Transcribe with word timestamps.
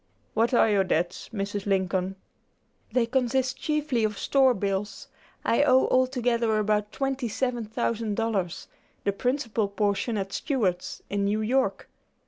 "What 0.33 0.51
are 0.51 0.67
your 0.67 0.83
debts, 0.83 1.29
Mrs. 1.31 1.67
Lincoln?" 1.67 2.15
"They 2.91 3.05
consist 3.05 3.57
chiefly 3.57 4.03
of 4.03 4.17
store 4.17 4.55
bills. 4.55 5.07
I 5.45 5.61
owe 5.61 5.87
altogether 5.89 6.57
about 6.57 6.91
twenty 6.91 7.27
seven 7.27 7.65
thousand 7.65 8.15
dollars; 8.15 8.67
the 9.03 9.13
principal 9.13 9.67
portion 9.67 10.17
at 10.17 10.33
Stewart's, 10.33 11.03
in 11.11 11.25
New 11.25 11.41
York. 11.41 11.87